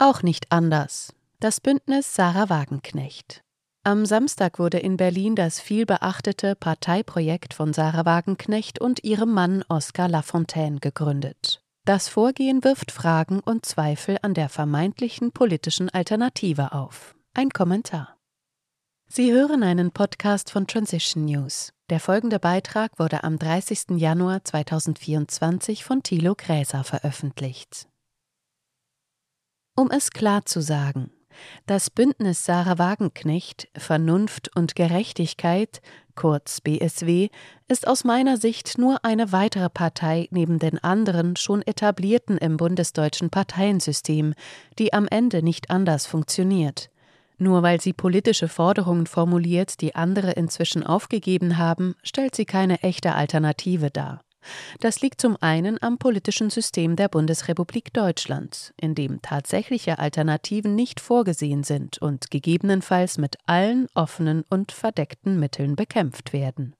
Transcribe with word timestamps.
Auch 0.00 0.22
nicht 0.22 0.52
anders. 0.52 1.12
Das 1.40 1.60
Bündnis 1.60 2.14
Sarah 2.14 2.48
Wagenknecht. 2.48 3.42
Am 3.82 4.06
Samstag 4.06 4.60
wurde 4.60 4.78
in 4.78 4.96
Berlin 4.96 5.34
das 5.34 5.58
vielbeachtete 5.58 6.54
Parteiprojekt 6.54 7.52
von 7.52 7.72
Sarah 7.72 8.04
Wagenknecht 8.04 8.80
und 8.80 9.02
ihrem 9.02 9.32
Mann 9.32 9.64
Oskar 9.68 10.08
Lafontaine 10.08 10.78
gegründet. 10.78 11.64
Das 11.84 12.08
Vorgehen 12.08 12.62
wirft 12.62 12.92
Fragen 12.92 13.40
und 13.40 13.66
Zweifel 13.66 14.18
an 14.22 14.34
der 14.34 14.48
vermeintlichen 14.48 15.32
politischen 15.32 15.90
Alternative 15.90 16.72
auf. 16.72 17.16
Ein 17.34 17.50
Kommentar. 17.50 18.16
Sie 19.08 19.32
hören 19.32 19.64
einen 19.64 19.90
Podcast 19.90 20.52
von 20.52 20.68
Transition 20.68 21.24
News. 21.24 21.72
Der 21.90 21.98
folgende 21.98 22.38
Beitrag 22.38 23.00
wurde 23.00 23.24
am 23.24 23.36
30. 23.36 23.96
Januar 23.96 24.44
2024 24.44 25.82
von 25.82 26.04
Thilo 26.04 26.36
Gräser 26.36 26.84
veröffentlicht. 26.84 27.88
Um 29.78 29.92
es 29.92 30.10
klar 30.10 30.44
zu 30.44 30.60
sagen, 30.60 31.12
das 31.66 31.88
Bündnis 31.88 32.44
Sarah 32.44 32.78
Wagenknecht 32.78 33.68
Vernunft 33.76 34.50
und 34.56 34.74
Gerechtigkeit, 34.74 35.80
kurz 36.16 36.60
BSW, 36.60 37.28
ist 37.68 37.86
aus 37.86 38.02
meiner 38.02 38.38
Sicht 38.38 38.76
nur 38.76 39.04
eine 39.04 39.30
weitere 39.30 39.70
Partei 39.70 40.26
neben 40.32 40.58
den 40.58 40.82
anderen 40.82 41.36
schon 41.36 41.62
etablierten 41.62 42.38
im 42.38 42.56
bundesdeutschen 42.56 43.30
Parteiensystem, 43.30 44.34
die 44.80 44.92
am 44.92 45.06
Ende 45.06 45.44
nicht 45.44 45.70
anders 45.70 46.06
funktioniert. 46.06 46.90
Nur 47.36 47.62
weil 47.62 47.80
sie 47.80 47.92
politische 47.92 48.48
Forderungen 48.48 49.06
formuliert, 49.06 49.80
die 49.80 49.94
andere 49.94 50.32
inzwischen 50.32 50.82
aufgegeben 50.82 51.56
haben, 51.56 51.94
stellt 52.02 52.34
sie 52.34 52.46
keine 52.46 52.82
echte 52.82 53.14
Alternative 53.14 53.92
dar. 53.92 54.22
Das 54.80 55.00
liegt 55.00 55.20
zum 55.20 55.36
einen 55.40 55.82
am 55.82 55.98
politischen 55.98 56.50
System 56.50 56.96
der 56.96 57.08
Bundesrepublik 57.08 57.92
Deutschland, 57.92 58.72
in 58.80 58.94
dem 58.94 59.20
tatsächliche 59.22 59.98
Alternativen 59.98 60.74
nicht 60.74 61.00
vorgesehen 61.00 61.64
sind 61.64 61.98
und 61.98 62.30
gegebenenfalls 62.30 63.18
mit 63.18 63.36
allen 63.46 63.88
offenen 63.94 64.44
und 64.48 64.72
verdeckten 64.72 65.38
Mitteln 65.38 65.76
bekämpft 65.76 66.32
werden. 66.32 66.74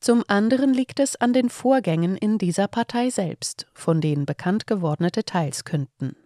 Zum 0.00 0.24
anderen 0.26 0.74
liegt 0.74 1.00
es 1.00 1.16
an 1.16 1.32
den 1.32 1.50
Vorgängen 1.50 2.16
in 2.16 2.38
dieser 2.38 2.68
Partei 2.68 3.10
selbst, 3.10 3.66
von 3.72 4.00
denen 4.00 4.26
bekannt 4.26 4.66
gewordene 4.66 5.10
Details 5.10 5.64
künden. 5.64 6.16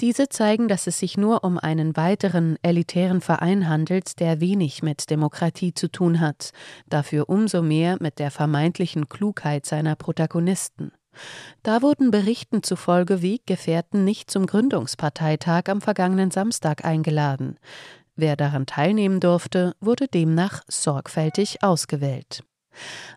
Diese 0.00 0.28
zeigen, 0.28 0.68
dass 0.68 0.86
es 0.86 0.98
sich 0.98 1.16
nur 1.16 1.44
um 1.44 1.58
einen 1.58 1.96
weiteren 1.96 2.56
elitären 2.62 3.20
Verein 3.20 3.68
handelt, 3.68 4.20
der 4.20 4.40
wenig 4.40 4.82
mit 4.82 5.10
Demokratie 5.10 5.74
zu 5.74 5.88
tun 5.88 6.20
hat, 6.20 6.50
dafür 6.88 7.28
umso 7.28 7.62
mehr 7.62 7.96
mit 8.00 8.18
der 8.18 8.30
vermeintlichen 8.30 9.08
Klugheit 9.08 9.66
seiner 9.66 9.96
Protagonisten. 9.96 10.92
Da 11.62 11.82
wurden 11.82 12.10
Berichten 12.10 12.62
zufolge 12.62 13.22
Weggefährten 13.22 14.04
nicht 14.04 14.30
zum 14.30 14.46
Gründungsparteitag 14.46 15.62
am 15.68 15.80
vergangenen 15.80 16.30
Samstag 16.30 16.84
eingeladen. 16.84 17.58
Wer 18.16 18.36
daran 18.36 18.66
teilnehmen 18.66 19.20
durfte, 19.20 19.74
wurde 19.80 20.08
demnach 20.08 20.62
sorgfältig 20.68 21.62
ausgewählt. 21.62 22.42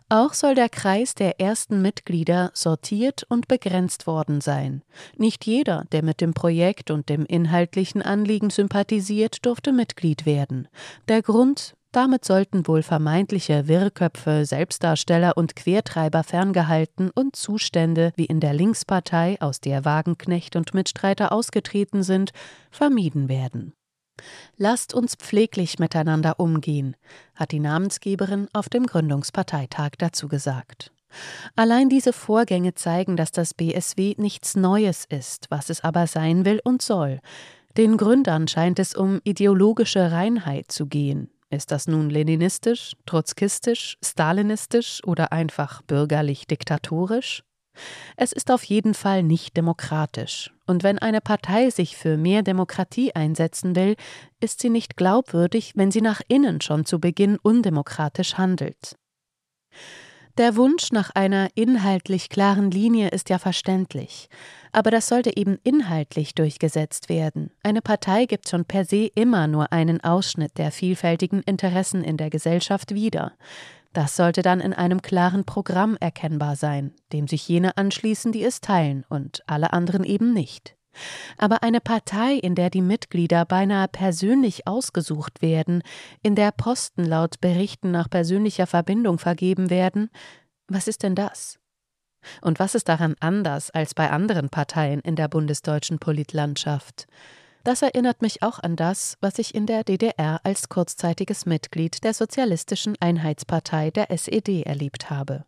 Auch 0.08 0.34
soll 0.34 0.54
der 0.54 0.68
Kreis 0.68 1.14
der 1.14 1.40
ersten 1.40 1.82
Mitglieder 1.82 2.50
sortiert 2.54 3.24
und 3.28 3.48
begrenzt 3.48 4.06
worden 4.06 4.40
sein. 4.40 4.82
Nicht 5.16 5.46
jeder, 5.46 5.84
der 5.92 6.02
mit 6.02 6.20
dem 6.20 6.34
Projekt 6.34 6.90
und 6.90 7.08
dem 7.08 7.26
inhaltlichen 7.26 8.02
Anliegen 8.02 8.50
sympathisiert, 8.50 9.44
durfte 9.44 9.72
Mitglied 9.72 10.26
werden. 10.26 10.68
Der 11.08 11.22
Grund 11.22 11.74
damit 11.92 12.24
sollten 12.24 12.68
wohl 12.68 12.82
vermeintliche 12.82 13.66
Wirrköpfe, 13.66 14.44
Selbstdarsteller 14.44 15.36
und 15.36 15.56
Quertreiber 15.56 16.22
ferngehalten 16.22 17.10
und 17.10 17.34
Zustände, 17.34 18.12
wie 18.14 18.26
in 18.26 18.38
der 18.38 18.54
Linkspartei, 18.54 19.36
aus 19.40 19.60
der 19.60 19.84
Wagenknecht 19.84 20.54
und 20.54 20.72
Mitstreiter 20.72 21.32
ausgetreten 21.32 22.04
sind, 22.04 22.30
vermieden 22.70 23.28
werden. 23.28 23.74
Lasst 24.56 24.94
uns 24.94 25.14
pfleglich 25.14 25.78
miteinander 25.78 26.40
umgehen, 26.40 26.96
hat 27.34 27.52
die 27.52 27.60
Namensgeberin 27.60 28.48
auf 28.52 28.68
dem 28.68 28.86
Gründungsparteitag 28.86 29.90
dazu 29.98 30.28
gesagt. 30.28 30.92
Allein 31.56 31.88
diese 31.88 32.12
Vorgänge 32.12 32.74
zeigen, 32.74 33.16
dass 33.16 33.32
das 33.32 33.54
BSW 33.54 34.14
nichts 34.18 34.54
Neues 34.56 35.04
ist, 35.08 35.46
was 35.50 35.70
es 35.70 35.82
aber 35.82 36.06
sein 36.06 36.44
will 36.44 36.60
und 36.62 36.82
soll. 36.82 37.20
Den 37.76 37.96
Gründern 37.96 38.48
scheint 38.48 38.78
es 38.78 38.94
um 38.94 39.20
ideologische 39.24 40.12
Reinheit 40.12 40.70
zu 40.70 40.86
gehen. 40.86 41.30
Ist 41.50 41.72
das 41.72 41.88
nun 41.88 42.10
leninistisch, 42.10 42.92
trotzkistisch, 43.06 43.98
stalinistisch 44.04 45.02
oder 45.04 45.32
einfach 45.32 45.82
bürgerlich 45.82 46.46
diktatorisch? 46.46 47.42
Es 48.16 48.32
ist 48.32 48.50
auf 48.50 48.64
jeden 48.64 48.94
Fall 48.94 49.22
nicht 49.22 49.56
demokratisch. 49.56 50.52
Und 50.66 50.82
wenn 50.82 50.98
eine 50.98 51.20
Partei 51.20 51.70
sich 51.70 51.96
für 51.96 52.16
mehr 52.16 52.42
Demokratie 52.42 53.14
einsetzen 53.14 53.76
will, 53.76 53.96
ist 54.40 54.60
sie 54.60 54.70
nicht 54.70 54.96
glaubwürdig, 54.96 55.72
wenn 55.74 55.90
sie 55.90 56.00
nach 56.00 56.20
innen 56.28 56.60
schon 56.60 56.84
zu 56.84 57.00
Beginn 57.00 57.38
undemokratisch 57.42 58.38
handelt. 58.38 58.96
Der 60.38 60.56
Wunsch 60.56 60.92
nach 60.92 61.10
einer 61.10 61.48
inhaltlich 61.54 62.28
klaren 62.30 62.70
Linie 62.70 63.08
ist 63.08 63.28
ja 63.28 63.38
verständlich, 63.38 64.28
aber 64.72 64.90
das 64.90 65.08
sollte 65.08 65.36
eben 65.36 65.58
inhaltlich 65.64 66.34
durchgesetzt 66.34 67.08
werden. 67.08 67.50
Eine 67.62 67.82
Partei 67.82 68.26
gibt 68.26 68.48
schon 68.48 68.64
per 68.64 68.84
se 68.84 69.10
immer 69.14 69.48
nur 69.48 69.72
einen 69.72 70.02
Ausschnitt 70.02 70.56
der 70.56 70.70
vielfältigen 70.70 71.42
Interessen 71.42 72.02
in 72.04 72.16
der 72.16 72.30
Gesellschaft 72.30 72.94
wieder. 72.94 73.32
Das 73.92 74.14
sollte 74.14 74.42
dann 74.42 74.60
in 74.60 74.72
einem 74.72 75.02
klaren 75.02 75.44
Programm 75.44 75.96
erkennbar 75.98 76.54
sein, 76.56 76.94
dem 77.12 77.26
sich 77.26 77.48
jene 77.48 77.76
anschließen, 77.76 78.30
die 78.30 78.44
es 78.44 78.60
teilen, 78.60 79.04
und 79.08 79.42
alle 79.46 79.72
anderen 79.72 80.04
eben 80.04 80.32
nicht. 80.32 80.76
Aber 81.38 81.62
eine 81.62 81.80
Partei, 81.80 82.34
in 82.34 82.54
der 82.54 82.70
die 82.70 82.82
Mitglieder 82.82 83.44
beinahe 83.44 83.88
persönlich 83.88 84.66
ausgesucht 84.66 85.42
werden, 85.42 85.82
in 86.22 86.34
der 86.34 86.52
Posten 86.52 87.04
laut 87.04 87.40
Berichten 87.40 87.90
nach 87.90 88.10
persönlicher 88.10 88.66
Verbindung 88.66 89.18
vergeben 89.18 89.70
werden, 89.70 90.10
was 90.68 90.88
ist 90.88 91.02
denn 91.02 91.14
das? 91.14 91.58
Und 92.42 92.58
was 92.58 92.74
ist 92.74 92.88
daran 92.88 93.14
anders 93.20 93.70
als 93.70 93.94
bei 93.94 94.10
anderen 94.10 94.50
Parteien 94.50 95.00
in 95.00 95.16
der 95.16 95.28
bundesdeutschen 95.28 95.98
Politlandschaft? 95.98 97.06
Das 97.62 97.82
erinnert 97.82 98.22
mich 98.22 98.42
auch 98.42 98.58
an 98.58 98.76
das, 98.76 99.16
was 99.20 99.38
ich 99.38 99.54
in 99.54 99.66
der 99.66 99.84
DDR 99.84 100.40
als 100.44 100.68
kurzzeitiges 100.68 101.44
Mitglied 101.44 102.02
der 102.04 102.14
Sozialistischen 102.14 102.96
Einheitspartei 103.00 103.90
der 103.90 104.10
SED 104.10 104.62
erlebt 104.62 105.10
habe. 105.10 105.44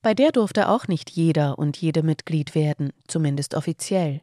Bei 0.00 0.14
der 0.14 0.32
durfte 0.32 0.68
auch 0.68 0.88
nicht 0.88 1.10
jeder 1.10 1.58
und 1.58 1.76
jede 1.76 2.02
Mitglied 2.02 2.54
werden, 2.54 2.92
zumindest 3.06 3.54
offiziell. 3.54 4.22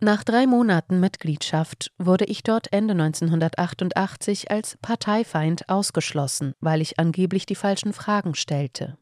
Nach 0.00 0.24
drei 0.24 0.46
Monaten 0.46 1.00
Mitgliedschaft 1.00 1.92
wurde 1.98 2.24
ich 2.24 2.42
dort 2.42 2.72
Ende 2.72 2.92
1988 2.92 4.50
als 4.50 4.78
Parteifeind 4.80 5.68
ausgeschlossen, 5.68 6.54
weil 6.60 6.80
ich 6.80 6.98
angeblich 6.98 7.46
die 7.46 7.56
falschen 7.56 7.92
Fragen 7.92 8.34
stellte 8.34 8.96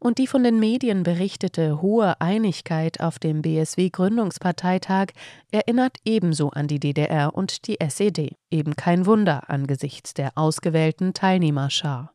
und 0.00 0.18
die 0.18 0.26
von 0.26 0.42
den 0.42 0.58
Medien 0.58 1.02
berichtete 1.02 1.80
hohe 1.80 2.20
Einigkeit 2.20 3.00
auf 3.00 3.18
dem 3.18 3.42
BSW-Gründungsparteitag 3.42 5.08
erinnert 5.52 5.98
ebenso 6.04 6.50
an 6.50 6.66
die 6.66 6.80
DDR 6.80 7.34
und 7.34 7.66
die 7.66 7.78
SED. 7.80 8.36
Eben 8.50 8.74
kein 8.76 9.06
Wunder 9.06 9.48
angesichts 9.48 10.14
der 10.14 10.32
ausgewählten 10.36 11.12
Teilnehmerschar. 11.12 12.12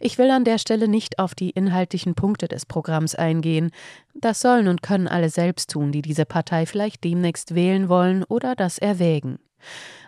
Ich 0.00 0.16
will 0.18 0.30
an 0.30 0.44
der 0.44 0.58
Stelle 0.58 0.86
nicht 0.86 1.18
auf 1.18 1.34
die 1.34 1.50
inhaltlichen 1.50 2.14
Punkte 2.14 2.46
des 2.46 2.66
Programms 2.66 3.16
eingehen. 3.16 3.72
Das 4.14 4.40
sollen 4.40 4.68
und 4.68 4.82
können 4.82 5.08
alle 5.08 5.28
selbst 5.28 5.70
tun, 5.70 5.90
die 5.90 6.02
diese 6.02 6.24
Partei 6.24 6.66
vielleicht 6.66 7.02
demnächst 7.02 7.54
wählen 7.54 7.88
wollen 7.88 8.22
oder 8.24 8.54
das 8.54 8.78
erwägen. 8.78 9.40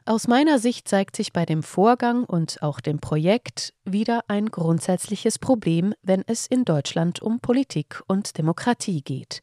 Aus 0.07 0.27
meiner 0.29 0.59
Sicht 0.59 0.89
zeigt 0.89 1.17
sich 1.17 1.33
bei 1.33 1.45
dem 1.45 1.63
Vorgang 1.63 2.25
und 2.25 2.63
auch 2.63 2.81
dem 2.81 3.01
Projekt 3.01 3.75
wieder 3.85 4.25
ein 4.29 4.47
grundsätzliches 4.47 5.39
Problem, 5.39 5.95
wenn 6.03 6.25
es 6.27 6.47
in 6.47 6.65
Deutschland 6.65 7.21
um 7.21 7.41
Politik 7.41 8.03
und 8.07 8.39
Demokratie 8.39 9.03
geht. 9.03 9.43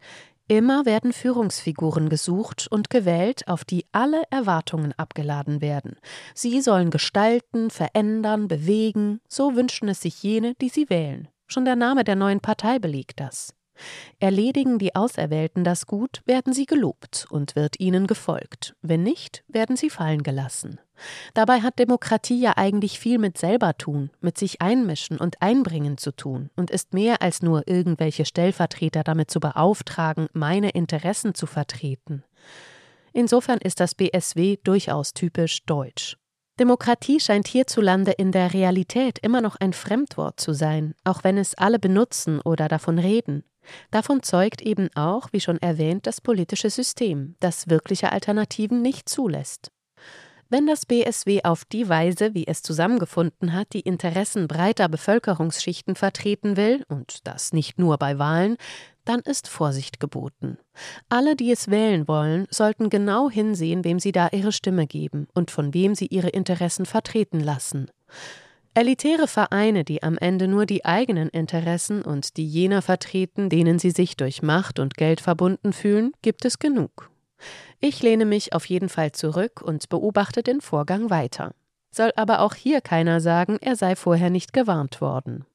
Immer 0.49 0.85
werden 0.85 1.11
Führungsfiguren 1.11 2.07
gesucht 2.07 2.67
und 2.71 2.89
gewählt, 2.89 3.47
auf 3.49 3.65
die 3.65 3.85
alle 3.91 4.23
Erwartungen 4.29 4.93
abgeladen 4.93 5.61
werden. 5.61 5.97
Sie 6.33 6.61
sollen 6.61 6.89
gestalten, 6.89 7.69
verändern, 7.69 8.47
bewegen, 8.47 9.19
so 9.27 9.55
wünschen 9.55 9.89
es 9.89 10.01
sich 10.01 10.23
jene, 10.23 10.53
die 10.61 10.69
sie 10.69 10.89
wählen. 10.89 11.27
Schon 11.47 11.65
der 11.65 11.75
Name 11.75 12.05
der 12.05 12.15
neuen 12.15 12.39
Partei 12.39 12.79
belegt 12.79 13.19
das. 13.19 13.56
Erledigen 14.19 14.79
die 14.79 14.95
Auserwählten 14.95 15.63
das 15.63 15.85
gut, 15.85 16.21
werden 16.25 16.53
sie 16.53 16.65
gelobt 16.65 17.27
und 17.29 17.55
wird 17.55 17.79
ihnen 17.79 18.07
gefolgt. 18.07 18.75
Wenn 18.81 19.03
nicht, 19.03 19.43
werden 19.47 19.75
sie 19.75 19.89
fallen 19.89 20.23
gelassen. 20.23 20.79
Dabei 21.33 21.61
hat 21.61 21.79
Demokratie 21.79 22.39
ja 22.39 22.53
eigentlich 22.55 22.99
viel 22.99 23.19
mit 23.19 23.37
selber 23.37 23.77
tun, 23.77 24.09
mit 24.19 24.37
sich 24.37 24.61
einmischen 24.61 25.17
und 25.17 25.41
einbringen 25.41 25.97
zu 25.97 26.11
tun 26.11 26.49
und 26.55 26.71
ist 26.71 26.93
mehr 26.93 27.21
als 27.21 27.41
nur 27.41 27.67
irgendwelche 27.67 28.25
Stellvertreter 28.25 29.03
damit 29.03 29.29
zu 29.29 29.39
beauftragen, 29.39 30.27
meine 30.33 30.69
Interessen 30.69 31.35
zu 31.35 31.45
vertreten. 31.45 32.23
Insofern 33.13 33.59
ist 33.59 33.79
das 33.79 33.95
BSW 33.95 34.57
durchaus 34.63 35.13
typisch 35.13 35.63
deutsch. 35.65 36.17
Demokratie 36.59 37.19
scheint 37.19 37.47
hierzulande 37.47 38.11
in 38.11 38.31
der 38.31 38.53
Realität 38.53 39.19
immer 39.19 39.41
noch 39.41 39.57
ein 39.57 39.73
Fremdwort 39.73 40.39
zu 40.39 40.53
sein, 40.53 40.95
auch 41.03 41.23
wenn 41.23 41.37
es 41.37 41.53
alle 41.53 41.77
benutzen 41.77 42.41
oder 42.41 42.67
davon 42.67 42.97
reden. 42.97 43.43
Davon 43.91 44.23
zeugt 44.23 44.61
eben 44.61 44.89
auch, 44.95 45.29
wie 45.31 45.39
schon 45.39 45.57
erwähnt, 45.61 46.07
das 46.07 46.21
politische 46.21 46.69
System, 46.69 47.35
das 47.39 47.69
wirkliche 47.69 48.11
Alternativen 48.11 48.81
nicht 48.81 49.09
zulässt. 49.09 49.71
Wenn 50.49 50.65
das 50.65 50.85
BSW 50.85 51.41
auf 51.43 51.65
die 51.65 51.89
Weise, 51.89 52.33
wie 52.33 52.47
es 52.47 52.61
zusammengefunden 52.61 53.51
hat, 53.51 53.73
die 53.73 53.81
Interessen 53.81 54.47
breiter 54.47 54.87
Bevölkerungsschichten 54.87 55.95
vertreten 55.95 56.55
will, 56.55 56.85
und 56.87 57.27
das 57.27 57.51
nicht 57.51 57.77
nur 57.79 57.97
bei 57.97 58.17
Wahlen, 58.17 58.55
dann 59.03 59.19
ist 59.21 59.49
Vorsicht 59.49 59.99
geboten. 59.99 60.57
Alle, 61.09 61.35
die 61.35 61.51
es 61.51 61.69
wählen 61.69 62.07
wollen, 62.07 62.47
sollten 62.49 62.89
genau 62.89 63.29
hinsehen, 63.29 63.83
wem 63.83 63.99
sie 63.99 64.13
da 64.13 64.29
ihre 64.31 64.53
Stimme 64.53 64.87
geben 64.87 65.27
und 65.33 65.51
von 65.51 65.73
wem 65.73 65.95
sie 65.95 66.07
ihre 66.07 66.29
Interessen 66.29 66.85
vertreten 66.85 67.41
lassen. 67.41 67.91
Elitäre 68.77 69.27
Vereine, 69.27 69.83
die 69.83 70.03
am 70.03 70.19
Ende 70.19 70.47
nur 70.47 70.67
die 70.67 70.85
eigenen 70.85 71.29
Interessen 71.29 72.03
und 72.03 72.37
die 72.37 72.45
jener 72.45 72.83
vertreten, 72.83 73.49
denen 73.49 73.79
sie 73.79 73.89
sich 73.89 74.17
durch 74.17 74.43
Macht 74.43 74.77
und 74.77 74.93
Geld 74.93 75.19
verbunden 75.19 75.73
fühlen, 75.73 76.11
gibt 76.21 76.45
es 76.45 76.59
genug. 76.59 77.09
Ich 77.79 78.03
lehne 78.03 78.25
mich 78.25 78.53
auf 78.53 78.65
jeden 78.65 78.87
Fall 78.87 79.13
zurück 79.13 79.63
und 79.63 79.89
beobachte 79.89 80.43
den 80.43 80.61
Vorgang 80.61 81.09
weiter. 81.09 81.55
Soll 81.89 82.11
aber 82.17 82.39
auch 82.41 82.53
hier 82.53 82.81
keiner 82.81 83.19
sagen, 83.19 83.57
er 83.61 83.75
sei 83.75 83.95
vorher 83.95 84.29
nicht 84.29 84.53
gewarnt 84.53 85.01
worden. 85.01 85.47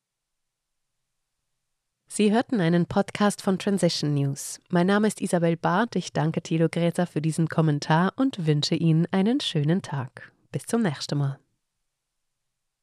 Sie 2.08 2.32
hörten 2.32 2.60
einen 2.60 2.86
Podcast 2.86 3.40
von 3.40 3.56
Transition 3.56 4.14
News. 4.14 4.60
Mein 4.68 4.88
Name 4.88 5.06
ist 5.06 5.20
Isabel 5.20 5.56
Barth. 5.56 5.94
Ich 5.94 6.12
danke 6.12 6.42
Thilo 6.42 6.68
Gräser 6.68 7.06
für 7.06 7.22
diesen 7.22 7.48
Kommentar 7.48 8.14
und 8.16 8.48
wünsche 8.48 8.74
Ihnen 8.74 9.06
einen 9.12 9.38
schönen 9.38 9.80
Tag. 9.80 10.32
Bis 10.50 10.66
zum 10.66 10.82
nächsten 10.82 11.18
Mal. 11.18 11.38